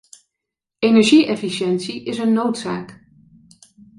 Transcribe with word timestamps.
Energie-efficiëntie 0.79 2.03
is 2.03 2.17
een 2.17 2.33
noodzaak. 2.33 3.03